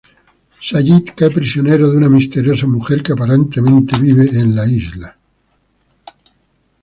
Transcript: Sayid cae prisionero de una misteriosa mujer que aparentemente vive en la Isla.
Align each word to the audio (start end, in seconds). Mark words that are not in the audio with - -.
Sayid 0.67 1.11
cae 1.17 1.29
prisionero 1.35 1.89
de 1.91 1.95
una 1.97 2.09
misteriosa 2.09 2.65
mujer 2.65 3.03
que 3.03 3.11
aparentemente 3.13 3.99
vive 3.99 4.25
en 4.31 4.55
la 4.55 4.65
Isla. 4.65 5.15